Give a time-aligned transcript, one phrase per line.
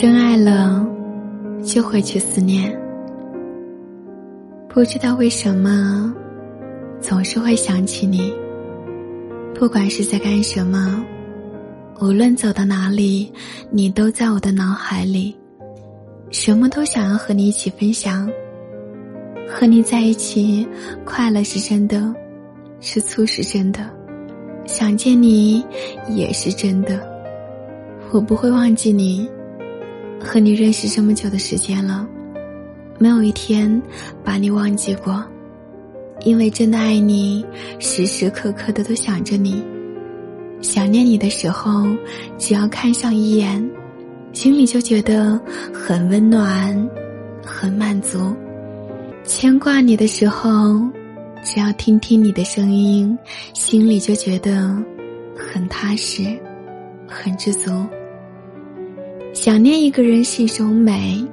[0.00, 0.86] 真爱了，
[1.64, 2.72] 就会去思念。
[4.68, 6.14] 不知道为什么，
[7.00, 8.32] 总是会想起你。
[9.56, 11.04] 不管是在干什么，
[12.00, 13.32] 无论走到哪里，
[13.72, 15.36] 你都在我的脑海里。
[16.30, 18.30] 什么都想要和你一起分享。
[19.48, 20.64] 和你在一起，
[21.04, 22.14] 快乐是真的，
[22.80, 23.80] 吃醋是真的，
[24.64, 25.60] 想见你
[26.08, 27.00] 也是真的。
[28.12, 29.28] 我不会忘记你，
[30.20, 32.06] 和你认识这么久的时间了，
[32.98, 33.80] 没有一天
[34.24, 35.24] 把你忘记过，
[36.24, 37.44] 因为真的爱你，
[37.78, 39.62] 时时刻刻的都想着你。
[40.60, 41.86] 想念你的时候，
[42.36, 43.70] 只要看上一眼，
[44.32, 45.40] 心里就觉得
[45.72, 46.90] 很温暖，
[47.44, 48.34] 很满足。
[49.24, 50.80] 牵挂你的时候，
[51.44, 53.16] 只要听听你的声音，
[53.54, 54.76] 心里就觉得
[55.36, 56.36] 很踏实，
[57.06, 57.70] 很知足。
[59.32, 61.24] 想念一个人是一种美，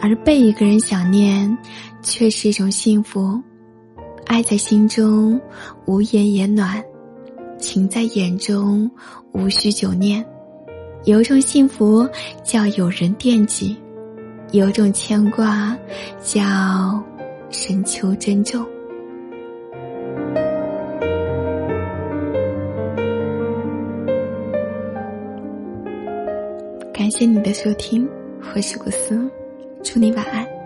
[0.00, 1.56] 而被一个人想念
[2.02, 3.40] 却是一种幸福。
[4.26, 5.40] 爱在心中，
[5.86, 6.82] 无言也暖；
[7.58, 8.90] 情在眼中，
[9.32, 10.24] 无需久念。
[11.04, 12.06] 有一种幸福
[12.44, 13.76] 叫有人惦记，
[14.52, 15.76] 有种牵挂
[16.22, 17.02] 叫。
[17.50, 18.62] 深秋珍重，
[26.98, 28.08] 感谢你的收听，
[28.56, 29.30] 我是古斯，
[29.84, 30.57] 祝你晚安。